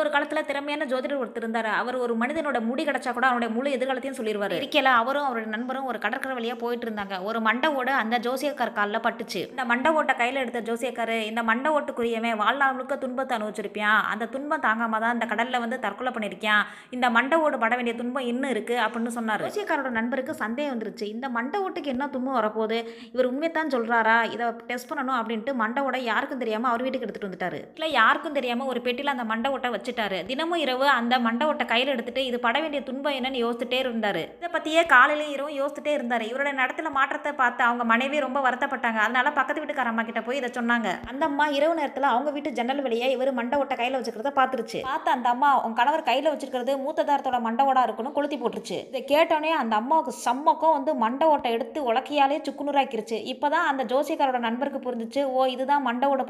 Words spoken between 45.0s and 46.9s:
அந்த அம்மா உன் கணவர் கையில் வச்சிருக்கிறது